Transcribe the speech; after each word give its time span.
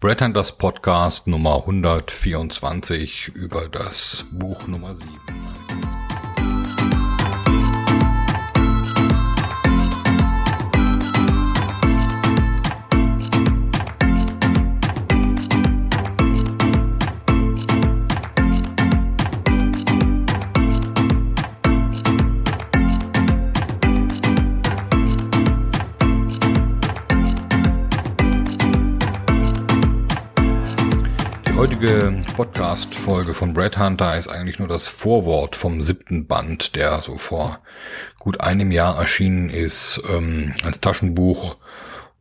Brad 0.00 0.22
Hunters 0.22 0.52
Podcast 0.52 1.26
Nummer 1.26 1.56
124 1.56 3.28
über 3.34 3.68
das 3.68 4.24
Buch 4.30 4.66
Nummer 4.66 4.94
7. 4.94 5.10
heutige 31.70 32.18
Podcast-Folge 32.34 33.32
von 33.32 33.54
Brad 33.54 33.78
Hunter 33.78 34.18
ist 34.18 34.26
eigentlich 34.26 34.58
nur 34.58 34.66
das 34.66 34.88
Vorwort 34.88 35.54
vom 35.54 35.84
siebten 35.84 36.26
Band, 36.26 36.74
der 36.74 37.00
so 37.00 37.16
vor 37.16 37.60
gut 38.18 38.40
einem 38.40 38.72
Jahr 38.72 38.98
erschienen 38.98 39.50
ist, 39.50 40.02
ähm, 40.10 40.52
als 40.64 40.80
Taschenbuch. 40.80 41.58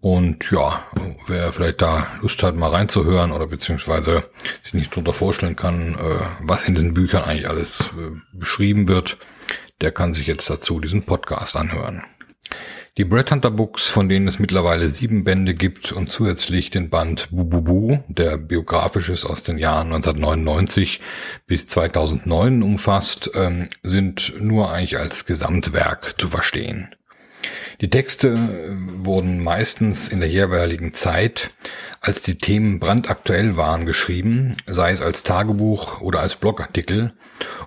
Und 0.02 0.52
ja, 0.52 0.84
wer 1.26 1.52
vielleicht 1.52 1.82
da 1.82 2.06
Lust 2.22 2.44
hat, 2.44 2.56
mal 2.56 2.70
reinzuhören 2.70 3.32
oder 3.32 3.48
beziehungsweise 3.48 4.24
sich 4.62 4.76
nicht 4.76 4.96
drunter 4.96 5.14
vorstellen 5.14 5.56
kann, 5.56 5.96
äh, 5.96 6.26
was 6.44 6.66
in 6.66 6.76
diesen 6.76 6.94
Büchern 6.94 7.24
eigentlich 7.24 7.50
alles 7.50 7.92
äh, 7.98 8.20
beschrieben 8.32 8.88
wird, 8.88 9.18
der 9.82 9.92
kann 9.92 10.14
sich 10.14 10.28
jetzt 10.28 10.48
dazu 10.48 10.80
diesen 10.80 11.08
Podcast 11.08 11.56
anhören. 11.56 12.04
Die 12.98 13.06
Brett 13.06 13.32
Hunter 13.32 13.52
Books, 13.52 13.88
von 13.88 14.10
denen 14.10 14.28
es 14.28 14.40
mittlerweile 14.40 14.90
sieben 14.90 15.24
Bände 15.24 15.54
gibt 15.54 15.92
und 15.92 16.12
zusätzlich 16.12 16.70
den 16.70 16.90
Band 16.90 17.30
Bububu, 17.32 18.00
der 18.08 18.38
biografisch 18.38 19.10
ist 19.10 19.26
aus 19.26 19.44
den 19.44 19.58
Jahren 19.58 19.94
1999 19.94 21.00
bis 21.48 21.68
2009 21.68 22.64
umfasst, 22.64 23.32
ähm, 23.36 23.70
sind 23.84 24.34
nur 24.40 24.72
eigentlich 24.72 24.98
als 24.98 25.26
Gesamtwerk 25.26 26.20
zu 26.20 26.28
verstehen. 26.28 26.94
Die 27.82 27.90
Texte 27.90 28.30
äh, 28.30 28.72
wurden 29.06 29.44
meistens 29.44 30.08
in 30.08 30.20
der 30.20 30.30
jeweiligen 30.30 30.94
Zeit, 30.94 31.50
als 32.02 32.22
die 32.22 32.38
Themen 32.38 32.80
brandaktuell 32.80 33.58
waren, 33.58 33.86
geschrieben, 33.86 34.58
sei 34.66 34.92
es 34.92 35.02
als 35.02 35.24
Tagebuch 35.24 36.02
oder 36.02 36.20
als 36.20 36.36
Blogartikel, 36.36 37.14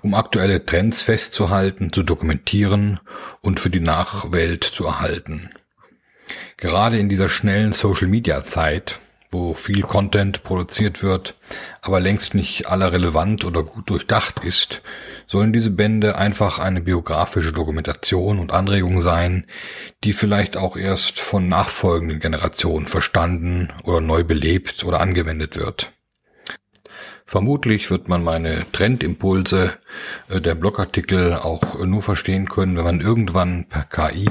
um 0.02 0.14
aktuelle 0.14 0.64
Trends 0.64 1.02
festzuhalten, 1.02 1.92
zu 1.92 2.02
dokumentieren 2.02 3.00
und 3.40 3.60
für 3.60 3.70
die 3.70 3.80
Nachwelt 3.80 4.64
zu 4.64 4.86
erhalten. 4.86 5.50
Gerade 6.56 6.98
in 6.98 7.08
dieser 7.08 7.28
schnellen 7.28 7.72
Social-Media-Zeit 7.72 9.00
wo 9.32 9.54
viel 9.54 9.82
Content 9.82 10.42
produziert 10.42 11.02
wird, 11.02 11.34
aber 11.80 11.98
längst 12.00 12.34
nicht 12.34 12.68
aller 12.68 12.92
relevant 12.92 13.44
oder 13.44 13.62
gut 13.62 13.88
durchdacht 13.88 14.44
ist, 14.44 14.82
sollen 15.26 15.52
diese 15.52 15.70
Bände 15.70 16.16
einfach 16.16 16.58
eine 16.58 16.82
biografische 16.82 17.52
Dokumentation 17.52 18.38
und 18.38 18.52
Anregung 18.52 19.00
sein, 19.00 19.46
die 20.04 20.12
vielleicht 20.12 20.56
auch 20.56 20.76
erst 20.76 21.18
von 21.18 21.48
nachfolgenden 21.48 22.20
Generationen 22.20 22.86
verstanden 22.86 23.72
oder 23.84 24.00
neu 24.00 24.22
belebt 24.22 24.84
oder 24.84 25.00
angewendet 25.00 25.56
wird. 25.56 25.92
Vermutlich 27.24 27.90
wird 27.90 28.08
man 28.08 28.22
meine 28.22 28.60
Trendimpulse 28.72 29.72
äh, 30.28 30.40
der 30.40 30.54
Blogartikel 30.54 31.34
auch 31.34 31.78
nur 31.84 32.02
verstehen 32.02 32.48
können, 32.48 32.76
wenn 32.76 32.84
man 32.84 33.00
irgendwann 33.00 33.64
per 33.64 33.84
KI, 33.84 34.28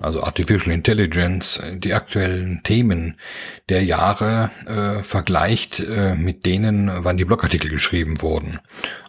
also 0.00 0.22
Artificial 0.22 0.74
Intelligence, 0.74 1.62
die 1.74 1.94
aktuellen 1.94 2.60
Themen 2.64 3.18
der 3.68 3.84
Jahre 3.84 4.50
äh, 4.66 5.02
vergleicht 5.02 5.80
äh, 5.80 6.14
mit 6.14 6.46
denen, 6.46 6.90
wann 6.98 7.16
die 7.16 7.24
Blogartikel 7.24 7.70
geschrieben 7.70 8.22
wurden. 8.22 8.60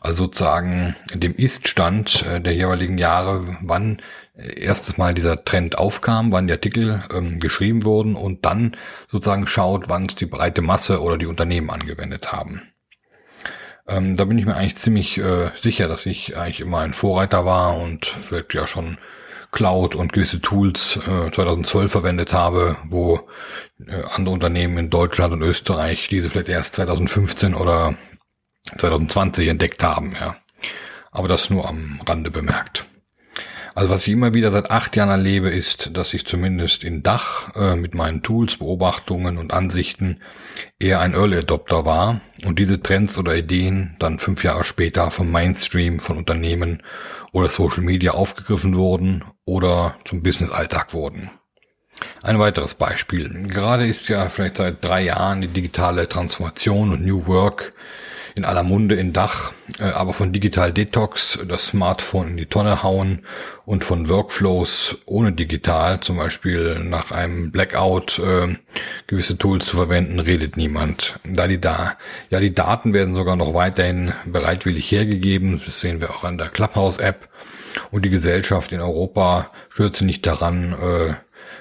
Also 0.01 0.25
sozusagen 0.25 0.95
dem 1.13 1.35
Ist-Stand 1.35 2.25
äh, 2.25 2.41
der 2.41 2.53
jeweiligen 2.53 2.97
Jahre, 2.97 3.57
wann 3.61 4.01
erstes 4.39 4.97
Mal 4.97 5.13
dieser 5.13 5.43
Trend 5.43 5.77
aufkam, 5.77 6.31
wann 6.31 6.47
die 6.47 6.53
Artikel 6.53 7.03
ähm, 7.13 7.39
geschrieben 7.39 7.83
wurden 7.85 8.15
und 8.15 8.45
dann 8.45 8.75
sozusagen 9.07 9.47
schaut, 9.47 9.89
wann 9.89 10.05
es 10.05 10.15
die 10.15 10.25
breite 10.25 10.61
Masse 10.61 11.01
oder 11.01 11.17
die 11.17 11.25
Unternehmen 11.25 11.69
angewendet 11.69 12.31
haben. 12.31 12.61
Ähm, 13.89 14.15
da 14.15 14.25
bin 14.25 14.37
ich 14.37 14.45
mir 14.45 14.55
eigentlich 14.55 14.75
ziemlich 14.75 15.17
äh, 15.17 15.49
sicher, 15.55 15.87
dass 15.87 16.05
ich 16.05 16.37
eigentlich 16.37 16.61
immer 16.61 16.79
ein 16.79 16.93
Vorreiter 16.93 17.45
war 17.45 17.77
und 17.77 18.05
vielleicht 18.05 18.53
ja 18.53 18.67
schon 18.67 18.99
Cloud 19.51 19.95
und 19.95 20.13
gewisse 20.13 20.41
Tools 20.41 20.97
äh, 20.97 21.31
2012 21.31 21.91
verwendet 21.91 22.33
habe, 22.33 22.77
wo 22.85 23.27
äh, 23.79 24.03
andere 24.13 24.33
Unternehmen 24.33 24.77
in 24.77 24.89
Deutschland 24.89 25.33
und 25.33 25.41
Österreich 25.41 26.07
diese 26.07 26.29
vielleicht 26.29 26.49
erst 26.49 26.75
2015 26.75 27.55
oder 27.55 27.95
2020 28.77 29.47
entdeckt 29.47 29.83
haben. 29.83 30.15
Ja. 30.19 30.35
Aber 31.11 31.27
das 31.27 31.49
nur 31.49 31.67
am 31.67 31.99
Rande 32.07 32.29
bemerkt. 32.29 32.88
Also 33.75 33.89
was 33.89 34.07
ich 34.07 34.13
immer 34.13 34.33
wieder 34.33 34.51
seit 34.51 34.71
acht 34.71 34.95
Jahren 34.95 35.09
erlebe, 35.09 35.49
ist, 35.49 35.95
dass 35.95 36.13
ich 36.13 36.25
zumindest 36.25 36.83
in 36.83 37.03
Dach 37.03 37.55
äh, 37.55 37.75
mit 37.75 37.93
meinen 37.93 38.23
Tools, 38.23 38.57
Beobachtungen 38.57 39.37
und 39.37 39.53
Ansichten 39.53 40.21
eher 40.79 40.99
ein 40.99 41.13
Early 41.13 41.37
Adopter 41.37 41.85
war 41.85 42.21
und 42.45 42.59
diese 42.59 42.81
Trends 42.81 43.17
oder 43.17 43.35
Ideen 43.35 43.95
dann 43.99 44.19
fünf 44.19 44.43
Jahre 44.43 44.63
später 44.63 45.11
vom 45.11 45.31
Mainstream 45.31 45.99
von 45.99 46.17
Unternehmen 46.17 46.83
oder 47.31 47.49
Social 47.49 47.83
Media 47.83 48.11
aufgegriffen 48.11 48.75
wurden 48.75 49.23
oder 49.45 49.95
zum 50.05 50.23
Business-Alltag 50.23 50.93
wurden. 50.93 51.29
Ein 52.23 52.39
weiteres 52.39 52.73
Beispiel. 52.73 53.47
Gerade 53.47 53.87
ist 53.87 54.07
ja 54.07 54.29
vielleicht 54.29 54.57
seit 54.57 54.83
drei 54.83 55.01
Jahren 55.01 55.41
die 55.41 55.47
digitale 55.47 56.07
Transformation 56.07 56.91
und 56.91 57.05
New 57.05 57.27
Work 57.27 57.73
in 58.35 58.45
aller 58.45 58.63
Munde 58.63 58.95
in 58.95 59.13
Dach, 59.13 59.51
äh, 59.79 59.83
aber 59.83 60.13
von 60.13 60.31
Digital 60.31 60.71
Detox, 60.71 61.39
das 61.47 61.67
Smartphone 61.67 62.29
in 62.29 62.37
die 62.37 62.45
Tonne 62.45 62.83
hauen 62.83 63.25
und 63.65 63.83
von 63.83 64.09
Workflows 64.09 64.97
ohne 65.05 65.31
digital, 65.31 65.99
zum 65.99 66.17
Beispiel 66.17 66.79
nach 66.79 67.11
einem 67.11 67.51
Blackout 67.51 68.19
äh, 68.19 68.55
gewisse 69.07 69.37
Tools 69.37 69.65
zu 69.65 69.75
verwenden, 69.75 70.19
redet 70.19 70.57
niemand. 70.57 71.19
Da 71.23 71.47
die 71.47 71.61
da, 71.61 71.97
ja 72.29 72.39
die 72.39 72.53
Daten 72.53 72.93
werden 72.93 73.15
sogar 73.15 73.35
noch 73.35 73.53
weiterhin 73.53 74.13
bereitwillig 74.25 74.91
hergegeben, 74.91 75.61
das 75.65 75.79
sehen 75.79 76.01
wir 76.01 76.11
auch 76.11 76.23
an 76.23 76.37
der 76.37 76.49
Clubhouse-App 76.49 77.29
und 77.91 78.05
die 78.05 78.09
Gesellschaft 78.09 78.71
in 78.71 78.81
Europa 78.81 79.51
stürzt 79.69 80.01
nicht 80.01 80.25
daran, 80.25 80.73
äh, 80.73 81.13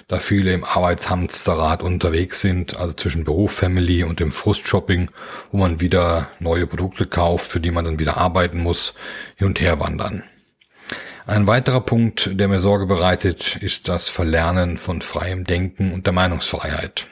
da 0.09 0.21
viele 0.21 0.55
im 0.55 0.65
Arbeitshamsterrad 0.65 1.83
unterwegs 1.83 2.41
sind, 2.41 2.77
also 2.79 2.95
zwischen 2.95 3.25
Beruf, 3.25 3.53
Family 3.53 4.05
und 4.05 4.21
dem 4.21 4.33
Frustshopping, 4.33 5.11
wo 5.53 5.59
man 5.59 5.83
wieder 5.83 6.29
neue 6.41 6.67
Produkte 6.67 7.07
kauft, 7.07 7.53
für 7.53 7.61
die 7.61 7.71
man 7.71 7.85
dann 7.85 7.99
wieder 7.99 8.17
arbeiten 8.17 8.59
muss, 8.63 8.95
hin 9.37 9.49
und 9.49 9.61
her 9.61 9.81
wandern. 9.81 10.25
Ein 11.27 11.47
weiterer 11.47 11.83
Punkt, 11.83 12.31
der 12.33 12.49
mir 12.49 12.61
Sorge 12.61 12.87
bereitet, 12.87 13.57
ist 13.57 13.89
das 13.89 14.09
Verlernen 14.09 14.79
von 14.79 15.03
freiem 15.03 15.45
Denken 15.45 15.93
und 15.93 16.07
der 16.07 16.15
Meinungsfreiheit. 16.15 17.07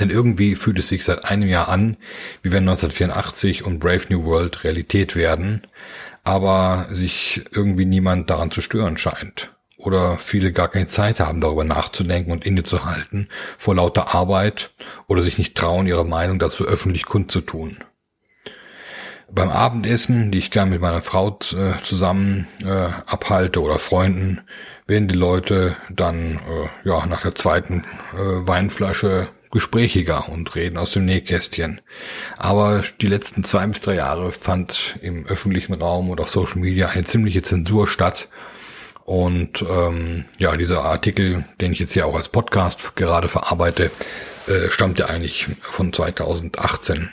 Denn 0.00 0.08
irgendwie 0.08 0.54
fühlt 0.54 0.78
es 0.78 0.88
sich 0.88 1.04
seit 1.04 1.26
einem 1.26 1.48
Jahr 1.48 1.68
an, 1.68 1.98
wie 2.42 2.50
wenn 2.50 2.66
1984 2.66 3.62
und 3.62 3.78
Brave 3.78 4.06
New 4.08 4.24
World 4.24 4.64
Realität 4.64 5.16
werden, 5.16 5.66
aber 6.24 6.88
sich 6.90 7.44
irgendwie 7.50 7.84
niemand 7.84 8.30
daran 8.30 8.50
zu 8.50 8.62
stören 8.62 8.96
scheint 8.96 9.50
oder 9.86 10.18
viele 10.18 10.52
gar 10.52 10.68
keine 10.68 10.86
Zeit 10.86 11.20
haben, 11.20 11.40
darüber 11.40 11.64
nachzudenken 11.64 12.32
und 12.32 12.44
innezuhalten 12.44 13.28
vor 13.56 13.76
lauter 13.76 14.14
Arbeit 14.14 14.74
oder 15.06 15.22
sich 15.22 15.38
nicht 15.38 15.56
trauen, 15.56 15.86
ihre 15.86 16.04
Meinung 16.04 16.38
dazu 16.38 16.66
öffentlich 16.66 17.06
kundzutun. 17.06 17.78
Beim 19.30 19.50
Abendessen, 19.50 20.30
die 20.30 20.38
ich 20.38 20.50
gern 20.50 20.70
mit 20.70 20.80
meiner 20.80 21.02
Frau 21.02 21.38
äh, 21.52 21.82
zusammen 21.82 22.46
äh, 22.64 22.88
abhalte 23.06 23.60
oder 23.60 23.78
Freunden, 23.78 24.42
werden 24.86 25.08
die 25.08 25.16
Leute 25.16 25.76
dann 25.90 26.36
äh, 26.36 26.88
ja 26.88 27.04
nach 27.06 27.22
der 27.22 27.34
zweiten 27.34 27.84
äh, 28.14 28.18
Weinflasche 28.18 29.28
gesprächiger 29.50 30.28
und 30.28 30.54
reden 30.54 30.76
aus 30.76 30.92
dem 30.92 31.04
Nähkästchen. 31.06 31.80
Aber 32.36 32.82
die 33.00 33.06
letzten 33.06 33.42
zwei 33.42 33.66
bis 33.66 33.80
drei 33.80 33.96
Jahre 33.96 34.30
fand 34.30 34.96
im 35.02 35.26
öffentlichen 35.26 35.74
Raum 35.74 36.10
und 36.10 36.20
auf 36.20 36.28
Social 36.28 36.58
Media 36.58 36.88
eine 36.88 37.04
ziemliche 37.04 37.42
Zensur 37.42 37.88
statt 37.88 38.28
und 39.06 39.62
ähm, 39.62 40.24
ja, 40.36 40.56
dieser 40.56 40.82
Artikel, 40.84 41.44
den 41.60 41.72
ich 41.72 41.78
jetzt 41.78 41.92
hier 41.92 42.06
auch 42.06 42.16
als 42.16 42.28
Podcast 42.28 42.96
gerade 42.96 43.28
verarbeite, 43.28 43.92
äh, 44.48 44.68
stammt 44.68 44.98
ja 44.98 45.06
eigentlich 45.06 45.46
von 45.60 45.92
2018. 45.92 47.10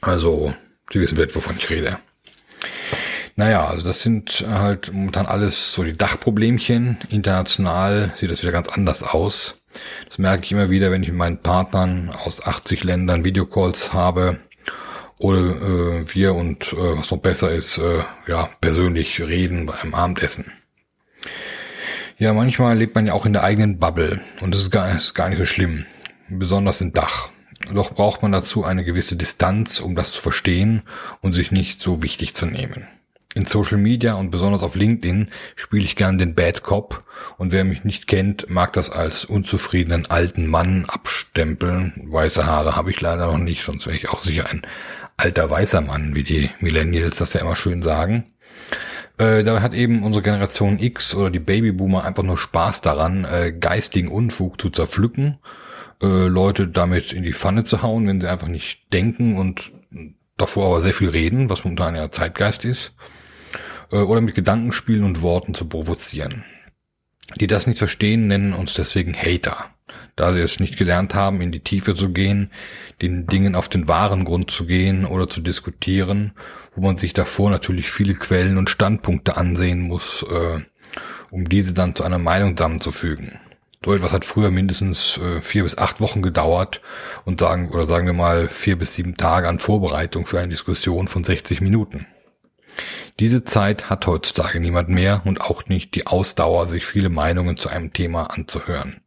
Also, 0.00 0.54
Sie 0.92 1.00
wissen 1.00 1.16
vielleicht, 1.16 1.34
wovon 1.34 1.56
ich 1.58 1.68
rede. 1.70 1.98
Naja, 3.34 3.66
also 3.66 3.84
das 3.84 4.02
sind 4.02 4.44
halt 4.46 4.92
momentan 4.92 5.26
alles 5.26 5.72
so 5.72 5.82
die 5.82 5.96
Dachproblemchen. 5.96 6.98
International 7.08 8.12
sieht 8.14 8.30
das 8.30 8.42
wieder 8.42 8.52
ganz 8.52 8.68
anders 8.68 9.02
aus. 9.02 9.56
Das 10.06 10.18
merke 10.18 10.44
ich 10.44 10.52
immer 10.52 10.70
wieder, 10.70 10.92
wenn 10.92 11.02
ich 11.02 11.08
mit 11.08 11.18
meinen 11.18 11.42
Partnern 11.42 12.10
aus 12.10 12.40
80 12.40 12.84
Ländern 12.84 13.24
Videocalls 13.24 13.92
habe 13.92 14.38
oder 15.18 15.40
äh, 15.40 16.14
wir 16.14 16.34
und 16.34 16.74
äh, 16.74 16.98
was 16.98 17.10
noch 17.10 17.18
besser 17.18 17.52
ist, 17.52 17.78
äh, 17.78 18.04
ja, 18.28 18.50
persönlich 18.60 19.20
reden 19.20 19.66
beim 19.66 19.94
Abendessen. 19.94 20.52
Ja, 22.18 22.32
manchmal 22.32 22.76
lebt 22.76 22.94
man 22.94 23.06
ja 23.06 23.14
auch 23.14 23.26
in 23.26 23.32
der 23.32 23.42
eigenen 23.42 23.78
Bubble 23.78 24.20
und 24.40 24.54
das 24.54 24.62
ist 24.62 24.70
gar, 24.70 24.94
ist 24.94 25.14
gar 25.14 25.28
nicht 25.28 25.38
so 25.38 25.46
schlimm. 25.46 25.86
Besonders 26.28 26.80
im 26.80 26.92
Dach. 26.92 27.30
Doch 27.72 27.94
braucht 27.94 28.22
man 28.22 28.32
dazu 28.32 28.64
eine 28.64 28.84
gewisse 28.84 29.16
Distanz, 29.16 29.80
um 29.80 29.94
das 29.94 30.12
zu 30.12 30.20
verstehen 30.20 30.82
und 31.20 31.32
sich 31.32 31.52
nicht 31.52 31.80
so 31.80 32.02
wichtig 32.02 32.34
zu 32.34 32.46
nehmen. 32.46 32.86
In 33.34 33.46
Social 33.46 33.78
Media 33.78 34.14
und 34.14 34.30
besonders 34.30 34.62
auf 34.62 34.74
LinkedIn 34.74 35.28
spiele 35.56 35.84
ich 35.84 35.96
gern 35.96 36.18
den 36.18 36.34
Bad 36.34 36.62
Cop 36.62 37.04
und 37.38 37.50
wer 37.50 37.64
mich 37.64 37.82
nicht 37.82 38.06
kennt, 38.06 38.50
mag 38.50 38.74
das 38.74 38.90
als 38.90 39.24
unzufriedenen 39.24 40.10
alten 40.10 40.46
Mann 40.46 40.84
abstempeln. 40.86 41.94
Weiße 42.04 42.44
Haare 42.44 42.76
habe 42.76 42.90
ich 42.90 43.00
leider 43.00 43.28
noch 43.28 43.38
nicht, 43.38 43.62
sonst 43.62 43.86
wäre 43.86 43.96
ich 43.96 44.10
auch 44.10 44.18
sicher 44.18 44.50
ein 44.50 44.62
alter 45.16 45.48
weißer 45.48 45.80
Mann, 45.80 46.14
wie 46.14 46.24
die 46.24 46.50
Millennials 46.60 47.16
das 47.16 47.32
ja 47.32 47.40
immer 47.40 47.56
schön 47.56 47.80
sagen. 47.80 48.24
Äh, 49.18 49.42
da 49.42 49.60
hat 49.60 49.74
eben 49.74 50.02
unsere 50.02 50.22
Generation 50.22 50.78
X 50.78 51.14
oder 51.14 51.30
die 51.30 51.38
Babyboomer 51.38 52.04
einfach 52.04 52.22
nur 52.22 52.38
Spaß 52.38 52.80
daran, 52.80 53.24
äh, 53.24 53.52
geistigen 53.52 54.08
Unfug 54.08 54.60
zu 54.60 54.70
zerpflücken, 54.70 55.38
äh, 56.02 56.06
Leute 56.06 56.68
damit 56.68 57.12
in 57.12 57.22
die 57.22 57.32
Pfanne 57.32 57.64
zu 57.64 57.82
hauen, 57.82 58.06
wenn 58.06 58.20
sie 58.20 58.28
einfach 58.28 58.48
nicht 58.48 58.92
denken 58.92 59.36
und 59.36 59.72
davor 60.36 60.66
aber 60.66 60.80
sehr 60.80 60.94
viel 60.94 61.10
reden, 61.10 61.50
was 61.50 61.64
momentan 61.64 61.94
ja 61.94 62.10
Zeitgeist 62.10 62.64
ist 62.64 62.94
äh, 63.90 63.96
oder 63.96 64.20
mit 64.20 64.34
Gedankenspielen 64.34 65.04
und 65.04 65.22
Worten 65.22 65.54
zu 65.54 65.66
provozieren. 65.66 66.44
Die 67.36 67.46
das 67.46 67.66
nicht 67.66 67.78
verstehen, 67.78 68.26
nennen 68.26 68.52
uns 68.52 68.74
deswegen 68.74 69.14
Hater, 69.14 69.66
da 70.16 70.32
sie 70.32 70.40
es 70.40 70.60
nicht 70.60 70.76
gelernt 70.76 71.14
haben, 71.14 71.40
in 71.40 71.52
die 71.52 71.60
Tiefe 71.60 71.94
zu 71.94 72.10
gehen, 72.10 72.50
den 73.00 73.26
Dingen 73.26 73.54
auf 73.54 73.68
den 73.68 73.88
wahren 73.88 74.24
Grund 74.24 74.50
zu 74.50 74.66
gehen 74.66 75.06
oder 75.06 75.28
zu 75.28 75.40
diskutieren, 75.40 76.32
wo 76.74 76.82
man 76.82 76.96
sich 76.96 77.12
davor 77.12 77.50
natürlich 77.50 77.90
viele 77.90 78.14
Quellen 78.14 78.58
und 78.58 78.70
Standpunkte 78.70 79.36
ansehen 79.36 79.80
muss, 79.80 80.24
äh, 80.30 80.60
um 81.30 81.48
diese 81.48 81.74
dann 81.74 81.94
zu 81.94 82.04
einer 82.04 82.18
Meinung 82.18 82.56
zusammenzufügen. 82.56 83.38
So 83.84 83.94
etwas 83.94 84.12
hat 84.12 84.24
früher 84.24 84.50
mindestens 84.50 85.18
äh, 85.18 85.40
vier 85.40 85.64
bis 85.64 85.76
acht 85.76 86.00
Wochen 86.00 86.22
gedauert 86.22 86.80
und 87.24 87.40
sagen, 87.40 87.70
oder 87.70 87.84
sagen 87.84 88.06
wir 88.06 88.12
mal 88.12 88.48
vier 88.48 88.78
bis 88.78 88.94
sieben 88.94 89.16
Tage 89.16 89.48
an 89.48 89.58
Vorbereitung 89.58 90.26
für 90.26 90.38
eine 90.38 90.48
Diskussion 90.48 91.08
von 91.08 91.24
60 91.24 91.60
Minuten. 91.60 92.06
Diese 93.18 93.44
Zeit 93.44 93.90
hat 93.90 94.06
heutzutage 94.06 94.60
niemand 94.60 94.88
mehr 94.88 95.22
und 95.24 95.40
auch 95.40 95.66
nicht 95.66 95.94
die 95.94 96.06
Ausdauer, 96.06 96.66
sich 96.66 96.86
viele 96.86 97.08
Meinungen 97.08 97.56
zu 97.56 97.68
einem 97.68 97.92
Thema 97.92 98.26
anzuhören. 98.26 99.01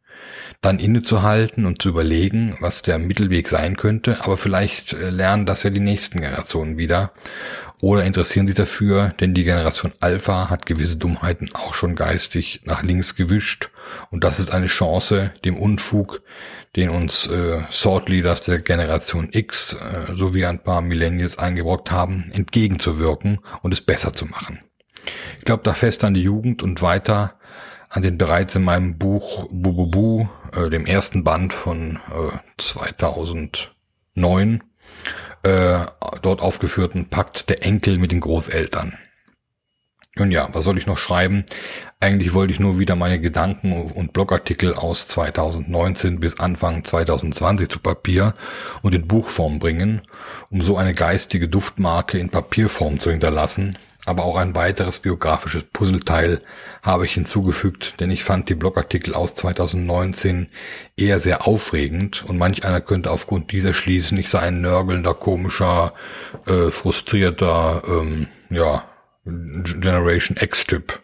Dann 0.60 0.78
innezuhalten 0.78 1.66
und 1.66 1.82
zu 1.82 1.88
überlegen, 1.88 2.56
was 2.60 2.82
der 2.82 2.98
Mittelweg 2.98 3.48
sein 3.48 3.76
könnte, 3.76 4.24
aber 4.24 4.36
vielleicht 4.36 4.92
äh, 4.92 5.10
lernen 5.10 5.46
das 5.46 5.62
ja 5.62 5.70
die 5.70 5.80
nächsten 5.80 6.20
Generationen 6.20 6.76
wieder. 6.76 7.12
Oder 7.82 8.04
interessieren 8.04 8.46
sich 8.46 8.56
dafür, 8.56 9.12
denn 9.20 9.34
die 9.34 9.44
Generation 9.44 9.92
Alpha 10.00 10.48
hat 10.48 10.64
gewisse 10.64 10.96
Dummheiten 10.96 11.50
auch 11.52 11.74
schon 11.74 11.94
geistig 11.94 12.62
nach 12.64 12.82
links 12.82 13.16
gewischt. 13.16 13.70
Und 14.10 14.24
das 14.24 14.38
ist 14.38 14.50
eine 14.50 14.66
Chance, 14.66 15.32
dem 15.44 15.58
Unfug, 15.58 16.22
den 16.74 16.88
uns 16.88 17.26
äh, 17.26 17.60
Thought 17.70 18.08
Leaders 18.08 18.42
der 18.42 18.60
Generation 18.60 19.28
X 19.30 19.74
äh, 19.74 20.14
sowie 20.14 20.46
ein 20.46 20.62
paar 20.62 20.80
Millennials 20.80 21.36
eingebrockt 21.38 21.90
haben, 21.90 22.30
entgegenzuwirken 22.32 23.40
und 23.62 23.72
es 23.72 23.82
besser 23.82 24.14
zu 24.14 24.24
machen. 24.24 24.60
Ich 25.38 25.44
glaube 25.44 25.62
da 25.62 25.74
fest 25.74 26.02
an 26.02 26.14
die 26.14 26.22
Jugend 26.22 26.62
und 26.62 26.80
weiter 26.80 27.34
an 27.88 28.02
den 28.02 28.18
bereits 28.18 28.56
in 28.56 28.64
meinem 28.64 28.98
Buch 28.98 29.46
Bububu, 29.50 30.28
äh, 30.52 30.68
dem 30.70 30.86
ersten 30.86 31.24
Band 31.24 31.52
von 31.52 32.00
äh, 32.10 32.36
2009, 32.58 34.62
äh, 35.42 35.86
dort 36.22 36.40
aufgeführten 36.40 37.08
Pakt 37.08 37.48
der 37.48 37.62
Enkel 37.62 37.98
mit 37.98 38.12
den 38.12 38.20
Großeltern. 38.20 38.98
Und 40.18 40.30
ja, 40.30 40.48
was 40.52 40.64
soll 40.64 40.78
ich 40.78 40.86
noch 40.86 40.96
schreiben? 40.96 41.44
Eigentlich 42.00 42.32
wollte 42.32 42.52
ich 42.52 42.58
nur 42.58 42.78
wieder 42.78 42.96
meine 42.96 43.20
Gedanken 43.20 43.72
und 43.72 44.14
Blogartikel 44.14 44.72
aus 44.72 45.08
2019 45.08 46.20
bis 46.20 46.40
Anfang 46.40 46.84
2020 46.84 47.68
zu 47.68 47.80
Papier 47.80 48.34
und 48.80 48.94
in 48.94 49.06
Buchform 49.06 49.58
bringen, 49.58 50.00
um 50.50 50.62
so 50.62 50.78
eine 50.78 50.94
geistige 50.94 51.48
Duftmarke 51.48 52.18
in 52.18 52.30
Papierform 52.30 52.98
zu 52.98 53.10
hinterlassen. 53.10 53.76
Aber 54.06 54.24
auch 54.24 54.36
ein 54.36 54.54
weiteres 54.54 55.00
biografisches 55.00 55.64
Puzzleteil 55.64 56.40
habe 56.80 57.04
ich 57.04 57.14
hinzugefügt, 57.14 58.00
denn 58.00 58.10
ich 58.12 58.22
fand 58.22 58.48
die 58.48 58.54
Blogartikel 58.54 59.14
aus 59.14 59.34
2019 59.34 60.46
eher 60.96 61.18
sehr 61.18 61.46
aufregend 61.46 62.24
und 62.24 62.38
manch 62.38 62.64
einer 62.64 62.80
könnte 62.80 63.10
aufgrund 63.10 63.50
dieser 63.50 63.74
schließen, 63.74 64.16
ich 64.16 64.28
sei 64.28 64.38
ein 64.38 64.60
nörgelnder, 64.60 65.12
komischer, 65.12 65.92
äh, 66.46 66.70
frustrierter, 66.70 67.82
ähm, 67.88 68.28
ja, 68.48 68.84
Generation 69.24 70.36
X-Typ. 70.40 71.00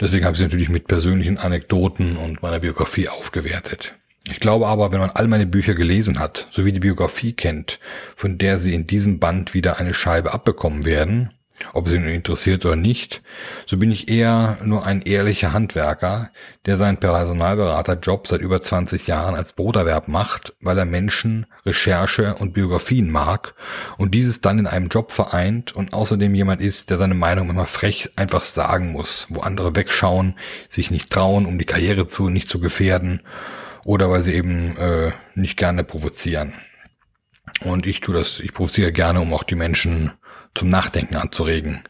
Deswegen 0.00 0.24
habe 0.24 0.32
ich 0.32 0.38
sie 0.38 0.44
natürlich 0.44 0.70
mit 0.70 0.88
persönlichen 0.88 1.36
Anekdoten 1.36 2.16
und 2.16 2.42
meiner 2.42 2.60
Biografie 2.60 3.10
aufgewertet. 3.10 3.94
Ich 4.26 4.40
glaube 4.40 4.68
aber, 4.68 4.90
wenn 4.92 5.00
man 5.00 5.10
all 5.10 5.28
meine 5.28 5.46
Bücher 5.46 5.74
gelesen 5.74 6.18
hat, 6.18 6.48
sowie 6.50 6.72
die 6.72 6.80
Biografie 6.80 7.34
kennt, 7.34 7.78
von 8.16 8.38
der 8.38 8.56
sie 8.56 8.74
in 8.74 8.86
diesem 8.86 9.18
Band 9.18 9.52
wieder 9.52 9.78
eine 9.78 9.92
Scheibe 9.92 10.32
abbekommen 10.32 10.86
werden, 10.86 11.34
ob 11.72 11.86
es 11.86 11.92
ihn 11.92 12.04
interessiert 12.04 12.64
oder 12.64 12.76
nicht, 12.76 13.22
so 13.66 13.76
bin 13.76 13.90
ich 13.90 14.08
eher 14.08 14.58
nur 14.64 14.86
ein 14.86 15.02
ehrlicher 15.02 15.52
Handwerker, 15.52 16.30
der 16.66 16.76
seinen 16.76 16.98
Personalberaterjob 16.98 18.26
seit 18.26 18.40
über 18.40 18.60
20 18.60 19.06
Jahren 19.06 19.34
als 19.34 19.52
Broterwerb 19.52 20.08
macht, 20.08 20.54
weil 20.60 20.78
er 20.78 20.84
Menschen, 20.84 21.46
Recherche 21.64 22.34
und 22.34 22.52
Biografien 22.52 23.10
mag 23.10 23.54
und 23.98 24.14
dieses 24.14 24.40
dann 24.40 24.58
in 24.58 24.66
einem 24.66 24.88
Job 24.88 25.12
vereint 25.12 25.72
und 25.72 25.92
außerdem 25.92 26.34
jemand 26.34 26.60
ist, 26.60 26.90
der 26.90 26.98
seine 26.98 27.14
Meinung 27.14 27.46
manchmal 27.46 27.66
frech 27.66 28.10
einfach 28.16 28.42
sagen 28.42 28.92
muss, 28.92 29.26
wo 29.30 29.40
andere 29.40 29.74
wegschauen, 29.74 30.36
sich 30.68 30.90
nicht 30.90 31.10
trauen, 31.10 31.46
um 31.46 31.58
die 31.58 31.66
Karriere 31.66 32.06
zu 32.06 32.28
nicht 32.28 32.48
zu 32.48 32.60
gefährden 32.60 33.22
oder 33.84 34.10
weil 34.10 34.22
sie 34.22 34.34
eben 34.34 34.76
äh, 34.76 35.12
nicht 35.34 35.56
gerne 35.56 35.84
provozieren. 35.84 36.54
Und 37.64 37.86
ich 37.86 38.00
tue 38.00 38.14
das, 38.14 38.40
ich 38.40 38.52
provoziere 38.52 38.92
gerne, 38.92 39.20
um 39.20 39.34
auch 39.34 39.42
die 39.42 39.54
Menschen 39.54 40.12
zum 40.54 40.68
Nachdenken 40.68 41.16
anzuregen. 41.16 41.82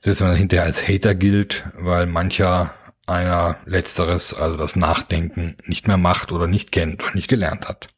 Selbst 0.00 0.20
wenn 0.20 0.28
man 0.28 0.36
hinterher 0.36 0.64
als 0.66 0.86
Hater 0.86 1.14
gilt, 1.14 1.66
weil 1.74 2.06
mancher 2.06 2.74
einer 3.06 3.56
letzteres, 3.64 4.34
also 4.34 4.56
das 4.56 4.76
Nachdenken, 4.76 5.56
nicht 5.64 5.88
mehr 5.88 5.96
macht 5.96 6.30
oder 6.30 6.46
nicht 6.46 6.72
kennt 6.72 7.02
oder 7.02 7.14
nicht 7.14 7.28
gelernt 7.28 7.68
hat. 7.68 7.88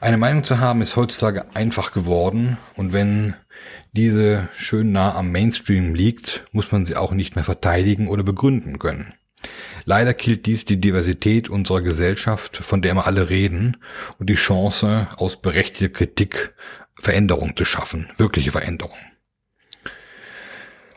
Eine 0.00 0.18
Meinung 0.18 0.44
zu 0.44 0.58
haben 0.58 0.82
ist 0.82 0.96
heutzutage 0.96 1.54
einfach 1.54 1.92
geworden 1.92 2.58
und 2.76 2.92
wenn 2.92 3.34
diese 3.92 4.48
schön 4.54 4.92
nah 4.92 5.14
am 5.14 5.30
Mainstream 5.30 5.94
liegt, 5.94 6.46
muss 6.52 6.72
man 6.72 6.84
sie 6.84 6.96
auch 6.96 7.12
nicht 7.12 7.34
mehr 7.34 7.44
verteidigen 7.44 8.08
oder 8.08 8.22
begründen 8.22 8.78
können. 8.78 9.14
Leider 9.84 10.14
killt 10.14 10.46
dies 10.46 10.64
die 10.64 10.80
Diversität 10.80 11.48
unserer 11.48 11.80
Gesellschaft, 11.80 12.56
von 12.56 12.82
der 12.82 12.90
immer 12.92 13.06
alle 13.06 13.30
reden, 13.30 13.76
und 14.18 14.28
die 14.28 14.34
Chance, 14.34 15.08
aus 15.16 15.40
berechtigter 15.40 15.88
Kritik 15.88 16.54
Veränderung 16.94 17.56
zu 17.56 17.64
schaffen, 17.64 18.10
wirkliche 18.18 18.52
Veränderung. 18.52 18.96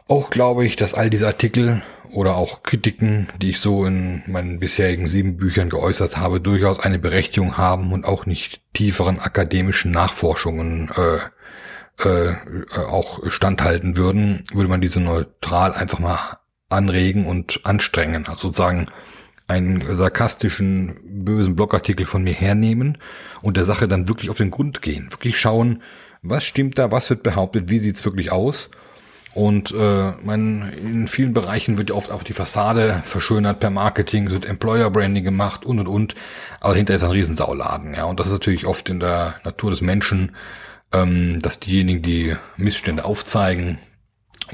Auch 0.08 0.30
glaube 0.30 0.66
ich, 0.66 0.76
dass 0.76 0.94
all 0.94 1.10
diese 1.10 1.28
Artikel 1.28 1.82
oder 2.12 2.36
auch 2.36 2.62
Kritiken, 2.62 3.28
die 3.42 3.52
ich 3.52 3.60
so 3.60 3.86
in 3.86 4.22
meinen 4.28 4.60
bisherigen 4.60 5.08
sieben 5.08 5.38
Büchern 5.38 5.70
geäußert 5.70 6.18
habe, 6.18 6.40
durchaus 6.40 6.80
eine 6.80 7.00
Berechtigung 7.00 7.58
haben 7.58 7.92
und 7.92 8.06
auch 8.06 8.26
nicht 8.26 8.62
tieferen 8.74 9.20
akademischen 9.20 9.92
Nachforschungen 9.92 10.92
äh, 10.96 11.20
äh, 12.04 12.36
auch 12.76 13.30
standhalten 13.30 13.98
würden, 13.98 14.44
würde 14.52 14.70
man 14.70 14.82
diese 14.82 15.00
neutral 15.00 15.74
einfach 15.74 16.00
mal 16.00 16.20
anregen 16.74 17.26
und 17.26 17.62
anstrengen. 17.64 18.26
Also 18.28 18.48
sozusagen 18.48 18.88
einen 19.48 19.98
sarkastischen, 19.98 20.96
bösen 21.04 21.56
Blogartikel 21.56 22.06
von 22.06 22.24
mir 22.24 22.34
hernehmen 22.34 22.98
und 23.42 23.58
der 23.58 23.66
Sache 23.66 23.88
dann 23.88 24.08
wirklich 24.08 24.30
auf 24.30 24.38
den 24.38 24.52
Grund 24.52 24.82
gehen. 24.82 25.12
Wirklich 25.12 25.40
schauen, 25.40 25.82
was 26.22 26.46
stimmt 26.46 26.78
da, 26.78 26.92
was 26.92 27.10
wird 27.10 27.24
behauptet, 27.24 27.70
wie 27.70 27.80
sieht's 27.80 28.06
wirklich 28.06 28.32
aus. 28.32 28.72
Und 29.34 29.72
äh, 29.72 30.12
man, 30.24 30.72
in 30.74 31.08
vielen 31.08 31.34
Bereichen 31.34 31.78
wird 31.78 31.90
ja 31.90 31.96
oft 31.96 32.12
auch 32.12 32.24
die 32.24 32.34
Fassade 32.34 33.02
verschönert 33.04 33.60
per 33.60 33.72
Marketing, 33.72 34.30
sind 34.30 34.46
Employer 34.46 34.92
Branding 34.92 35.24
gemacht 35.24 35.66
und 35.66 35.80
und 35.80 35.88
und. 35.88 36.16
Aber 36.60 36.76
hinter 36.76 36.94
ist 36.94 37.04
ein 37.04 37.12
Riesensauladen, 37.12 37.96
ja. 37.96 38.06
Und 38.06 38.20
das 38.20 38.28
ist 38.28 38.34
natürlich 38.34 38.68
oft 38.68 38.90
in 38.90 39.00
der 39.00 39.36
Natur 39.44 39.72
des 39.72 39.82
Menschen, 39.82 40.36
ähm, 40.92 41.40
dass 41.40 41.60
diejenigen, 41.60 42.04
die 42.04 42.36
Missstände 42.58 43.06
aufzeigen, 43.06 43.80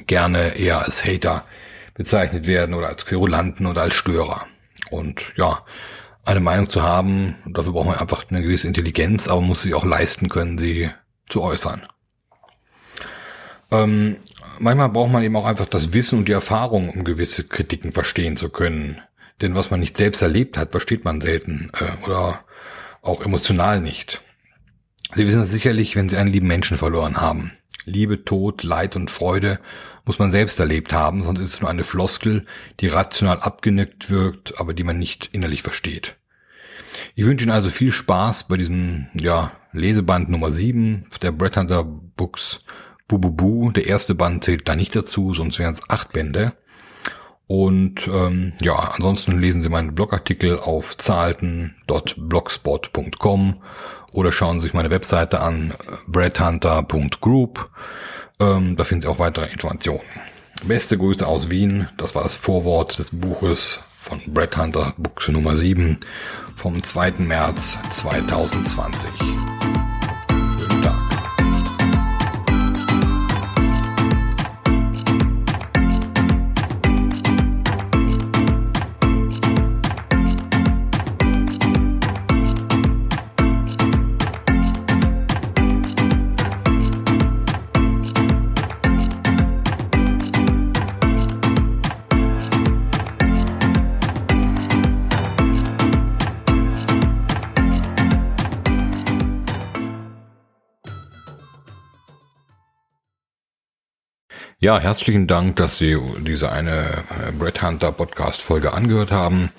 gerne 0.08 0.56
eher 0.56 0.86
als 0.86 1.06
Hater 1.06 1.44
bezeichnet 1.94 2.48
werden 2.48 2.74
oder 2.74 2.88
als 2.88 3.06
Querulanten 3.06 3.66
oder 3.66 3.82
als 3.82 3.96
Störer. 3.96 4.48
Und 4.90 5.34
ja, 5.36 5.64
eine 6.26 6.40
Meinung 6.40 6.70
zu 6.70 6.84
haben, 6.84 7.36
dafür 7.46 7.74
braucht 7.74 7.88
man 7.88 7.98
einfach 7.98 8.26
eine 8.30 8.42
gewisse 8.42 8.68
Intelligenz, 8.68 9.28
aber 9.28 9.42
muss 9.42 9.64
sich 9.64 9.74
auch 9.74 9.86
leisten 9.86 10.30
können, 10.30 10.58
sie 10.58 10.90
zu 11.28 11.42
äußern. 11.42 11.88
Ähm, 13.72 14.18
manchmal 14.60 14.90
braucht 14.90 15.12
man 15.12 15.24
eben 15.24 15.36
auch 15.36 15.46
einfach 15.46 15.68
das 15.68 15.94
Wissen 15.94 16.20
und 16.20 16.28
die 16.28 16.34
Erfahrung, 16.34 16.90
um 16.90 17.04
gewisse 17.04 17.44
Kritiken 17.44 17.92
verstehen 17.92 18.36
zu 18.38 18.50
können. 18.50 19.02
Denn 19.42 19.56
was 19.56 19.72
man 19.72 19.80
nicht 19.80 19.98
selbst 19.98 20.22
erlebt 20.22 20.58
hat, 20.58 20.72
versteht 20.72 21.06
man 21.06 21.22
selten 21.22 21.72
äh, 21.74 22.06
oder 22.06 22.44
auch 23.02 23.22
emotional 23.22 23.80
nicht. 23.80 24.22
Sie 25.16 25.26
wissen 25.26 25.44
es 25.44 25.52
sicherlich, 25.52 25.96
wenn 25.96 26.10
Sie 26.10 26.18
einen 26.18 26.32
lieben 26.32 26.48
Menschen 26.48 26.78
verloren 26.78 27.20
haben. 27.20 27.54
Liebe, 27.86 28.26
Tod, 28.26 28.64
Leid 28.64 28.96
und 28.96 29.12
Freude 29.12 29.60
muss 30.06 30.20
man 30.20 30.32
selbst 30.32 30.60
erlebt 30.60 30.92
haben, 30.94 31.24
sonst 31.24 31.40
ist 31.40 31.54
es 31.54 31.62
nur 31.62 31.70
eine 31.70 31.84
Floskel, 31.84 32.46
die 32.80 32.88
rational 32.88 33.40
abgenickt 33.40 34.10
wirkt, 34.10 34.60
aber 34.60 34.74
die 34.74 34.84
man 34.84 34.98
nicht 34.98 35.30
innerlich 35.32 35.62
versteht. 35.62 36.16
Ich 37.16 37.26
wünsche 37.26 37.46
Ihnen 37.46 37.52
also 37.52 37.70
viel 37.70 37.92
Spaß 37.92 38.48
bei 38.48 38.58
diesem 38.58 39.08
ja, 39.14 39.52
Leseband 39.72 40.30
Nummer 40.30 40.52
7 40.52 41.06
der 41.22 41.32
Brett 41.32 41.58
Hunter 41.58 41.84
Books 41.84 42.62
Bububu. 43.08 43.72
Der 43.72 43.88
erste 43.88 44.16
Band 44.16 44.44
zählt 44.44 44.68
da 44.68 44.76
nicht 44.76 44.96
dazu, 44.96 45.34
sonst 45.34 45.60
wären 45.60 45.74
es 45.74 45.90
acht 45.90 46.14
Bände. 46.14 46.54
Und 47.50 48.08
ähm, 48.08 48.54
ja, 48.62 48.76
ansonsten 48.76 49.38
lesen 49.40 49.64
Sie 49.64 49.70
meinen 49.70 49.96
Blogartikel 49.96 50.60
auf 50.60 50.96
zahlten.blogspot.com 50.96 53.64
oder 54.14 54.32
schauen 54.32 54.60
Sie 54.60 54.66
sich 54.66 54.76
meine 54.76 54.92
Webseite 54.92 55.42
an, 55.42 55.74
breadhunter.group. 56.06 57.72
Ähm, 58.40 58.78
da 58.78 58.84
finden 58.84 59.02
Sie 59.02 59.08
auch 59.08 59.18
weitere 59.18 59.48
Informationen. 59.48 60.04
Beste 60.66 61.00
Grüße 61.00 61.26
aus 61.26 61.50
Wien. 61.50 61.88
Das 61.98 62.14
war 62.14 62.22
das 62.22 62.36
Vorwort 62.36 63.00
des 63.00 63.10
Buches 63.10 63.80
von 63.98 64.22
Brett 64.28 64.56
Hunter, 64.56 64.94
Buchse 64.98 65.32
Nummer 65.32 65.56
7 65.56 65.98
vom 66.56 66.84
2. 66.84 67.14
März 67.18 67.80
2020. 67.90 69.10
Ja, 104.62 104.78
herzlichen 104.78 105.26
Dank, 105.26 105.56
dass 105.56 105.78
Sie 105.78 105.98
diese 106.20 106.52
eine 106.52 107.06
äh, 107.28 107.32
Brett 107.32 107.62
Hunter 107.62 107.94
Podcast 107.94 108.42
Folge 108.42 108.74
angehört 108.74 109.10
haben. 109.10 109.54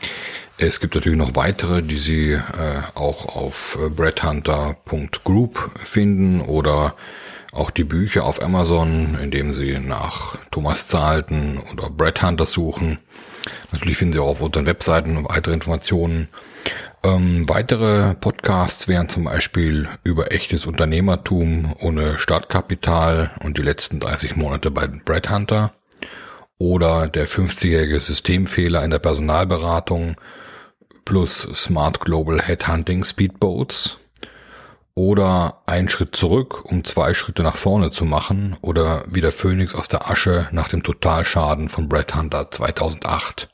Es 0.58 0.78
gibt 0.78 0.94
natürlich 0.94 1.18
noch 1.18 1.34
weitere, 1.36 1.82
die 1.82 1.98
Sie 1.98 2.32
äh, 2.32 2.82
auch 2.94 3.34
auf 3.34 3.78
äh, 3.82 3.88
breadhunter.group 3.88 5.70
finden 5.82 6.42
oder 6.42 6.96
auch 7.50 7.70
die 7.70 7.84
Bücher 7.84 8.24
auf 8.24 8.42
Amazon, 8.42 9.16
indem 9.22 9.54
Sie 9.54 9.78
nach 9.78 10.36
Thomas 10.50 10.86
Zahlten 10.86 11.62
oder 11.72 11.88
Brett 11.88 12.22
Hunter 12.22 12.44
suchen. 12.44 12.98
Natürlich 13.72 13.96
finden 13.96 14.14
Sie 14.14 14.18
auch 14.20 14.28
auf 14.28 14.40
unseren 14.40 14.66
Webseiten 14.66 15.24
weitere 15.28 15.54
Informationen. 15.54 16.28
Ähm, 17.02 17.48
weitere 17.48 18.14
Podcasts 18.14 18.86
wären 18.86 19.08
zum 19.08 19.24
Beispiel 19.24 19.88
über 20.04 20.32
echtes 20.32 20.66
Unternehmertum 20.66 21.74
ohne 21.80 22.18
Startkapital 22.18 23.30
und 23.42 23.56
die 23.56 23.62
letzten 23.62 24.00
30 24.00 24.36
Monate 24.36 24.70
bei 24.70 24.86
Brad 24.86 25.30
Hunter 25.30 25.72
oder 26.58 27.08
der 27.08 27.26
50-jährige 27.26 28.00
Systemfehler 28.00 28.84
in 28.84 28.90
der 28.90 28.98
Personalberatung 28.98 30.16
plus 31.06 31.48
Smart 31.54 32.00
Global 32.00 32.42
Headhunting 32.42 33.04
Speedboats 33.04 33.99
oder 34.94 35.62
ein 35.66 35.88
Schritt 35.88 36.16
zurück, 36.16 36.64
um 36.64 36.84
zwei 36.84 37.14
Schritte 37.14 37.42
nach 37.42 37.56
vorne 37.56 37.90
zu 37.90 38.04
machen 38.04 38.56
oder 38.60 39.04
wie 39.08 39.20
der 39.20 39.32
Phönix 39.32 39.74
aus 39.74 39.88
der 39.88 40.10
Asche 40.10 40.48
nach 40.52 40.68
dem 40.68 40.82
Totalschaden 40.82 41.68
von 41.68 41.88
Brad 41.88 42.14
Hunter 42.14 42.50
2008. 42.50 43.48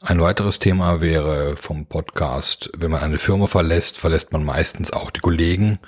Ein 0.00 0.20
weiteres 0.20 0.58
Thema 0.58 1.00
wäre 1.00 1.56
vom 1.56 1.86
Podcast, 1.86 2.70
wenn 2.76 2.90
man 2.90 3.02
eine 3.02 3.18
Firma 3.18 3.46
verlässt, 3.46 3.98
verlässt 3.98 4.32
man 4.32 4.44
meistens 4.44 4.92
auch 4.92 5.10
die 5.10 5.20
Kollegen, 5.20 5.80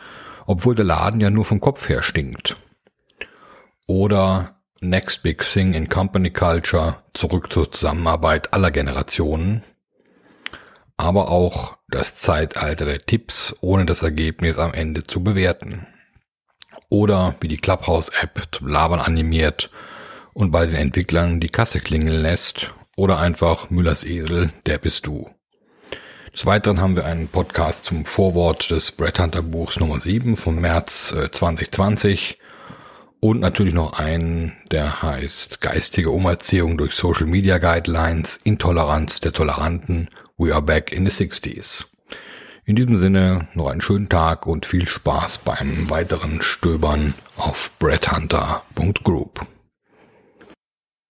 obwohl 0.46 0.74
der 0.74 0.84
Laden 0.84 1.20
ja 1.20 1.30
nur 1.30 1.44
vom 1.44 1.60
Kopf 1.60 1.88
her 1.88 2.02
stinkt. 2.02 2.56
Oder 3.86 4.56
Next 4.80 5.22
Big 5.22 5.42
Thing 5.42 5.74
in 5.74 5.88
Company 5.88 6.30
Culture, 6.30 7.02
zurück 7.14 7.52
zur 7.52 7.72
Zusammenarbeit 7.72 8.52
aller 8.52 8.70
Generationen. 8.70 9.64
Aber 10.96 11.30
auch 11.30 11.77
das 11.88 12.14
Zeitalter 12.16 12.84
der 12.84 13.04
Tipps, 13.04 13.56
ohne 13.60 13.86
das 13.86 14.02
Ergebnis 14.02 14.58
am 14.58 14.74
Ende 14.74 15.02
zu 15.02 15.22
bewerten. 15.22 15.86
Oder 16.90 17.34
wie 17.40 17.48
die 17.48 17.56
Clubhouse-App 17.56 18.48
zum 18.52 18.68
Labern 18.68 19.00
animiert 19.00 19.70
und 20.34 20.50
bei 20.50 20.66
den 20.66 20.76
Entwicklern 20.76 21.40
die 21.40 21.48
Kasse 21.48 21.80
klingeln 21.80 22.20
lässt 22.20 22.74
oder 22.96 23.18
einfach 23.18 23.70
Müllers 23.70 24.04
Esel, 24.04 24.52
der 24.66 24.78
bist 24.78 25.06
du. 25.06 25.30
Des 26.32 26.46
Weiteren 26.46 26.80
haben 26.80 26.94
wir 26.94 27.06
einen 27.06 27.28
Podcast 27.28 27.84
zum 27.84 28.04
Vorwort 28.04 28.70
des 28.70 28.92
Brett 28.92 29.18
Hunter 29.18 29.42
Buchs 29.42 29.80
Nummer 29.80 29.98
7 29.98 30.36
vom 30.36 30.56
März 30.60 31.14
2020 31.32 32.38
äh, 32.38 32.47
und 33.20 33.40
natürlich 33.40 33.74
noch 33.74 33.94
einen, 33.94 34.52
der 34.70 35.02
heißt 35.02 35.60
Geistige 35.60 36.10
Umerziehung 36.10 36.78
durch 36.78 36.94
Social 36.94 37.26
Media 37.26 37.58
Guidelines, 37.58 38.38
Intoleranz 38.44 39.20
der 39.20 39.32
Toleranten, 39.32 40.08
We 40.36 40.52
are 40.52 40.62
back 40.62 40.92
in 40.92 41.08
the 41.08 41.24
60s. 41.24 41.86
In 42.64 42.76
diesem 42.76 42.96
Sinne 42.96 43.48
noch 43.54 43.68
einen 43.68 43.80
schönen 43.80 44.08
Tag 44.08 44.46
und 44.46 44.66
viel 44.66 44.86
Spaß 44.86 45.38
beim 45.38 45.90
weiteren 45.90 46.42
Stöbern 46.42 47.14
auf 47.36 47.72
breadhunter.group. 47.78 49.46